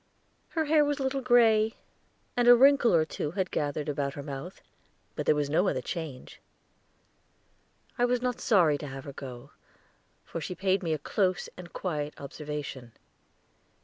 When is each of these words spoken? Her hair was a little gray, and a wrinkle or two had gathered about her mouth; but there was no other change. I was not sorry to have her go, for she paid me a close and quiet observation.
Her 0.49 0.65
hair 0.65 0.83
was 0.83 0.97
a 0.97 1.03
little 1.03 1.21
gray, 1.21 1.75
and 2.35 2.47
a 2.47 2.55
wrinkle 2.55 2.91
or 2.91 3.05
two 3.05 3.29
had 3.33 3.51
gathered 3.51 3.87
about 3.87 4.15
her 4.15 4.23
mouth; 4.23 4.59
but 5.15 5.27
there 5.27 5.35
was 5.35 5.47
no 5.47 5.67
other 5.67 5.79
change. 5.79 6.41
I 7.99 8.05
was 8.05 8.19
not 8.19 8.41
sorry 8.41 8.79
to 8.79 8.87
have 8.87 9.03
her 9.03 9.13
go, 9.13 9.51
for 10.25 10.41
she 10.41 10.55
paid 10.55 10.81
me 10.81 10.93
a 10.93 10.97
close 10.97 11.49
and 11.55 11.71
quiet 11.71 12.19
observation. 12.19 12.93